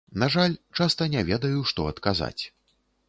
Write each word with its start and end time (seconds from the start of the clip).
На 0.21 0.27
жаль, 0.35 0.53
часта 0.79 1.07
не 1.15 1.21
ведаю, 1.29 1.59
што 1.73 1.87
адказаць. 1.93 2.43